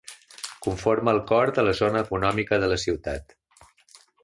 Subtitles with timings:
[0.65, 3.39] Conforma el cor de la zona econòmica de la ciutat.